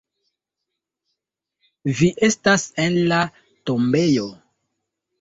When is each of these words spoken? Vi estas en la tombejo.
Vi 2.01 2.11
estas 2.31 2.67
en 2.87 3.01
la 3.15 3.23
tombejo. 3.71 4.29